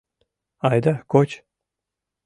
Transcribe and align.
Айда, 0.69 0.93
коч. 1.11 1.29